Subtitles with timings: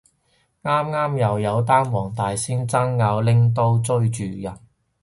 [0.63, 4.57] 啱啱又有單黃大仙爭拗拎刀追住人